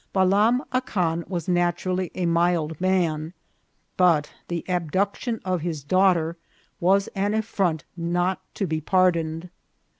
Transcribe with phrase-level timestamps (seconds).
[0.13, 3.33] Balam Acan was naturally a mild man,
[3.97, 6.37] but the abduction of his daughter
[6.79, 9.51] was an affront not to be pardoned.